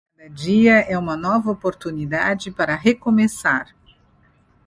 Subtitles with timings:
[0.17, 3.71] Cada dia é uma nova oportunidade para recomeçar.